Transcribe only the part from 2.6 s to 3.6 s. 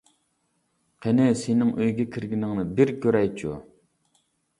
بىر كۆرەيچۇ!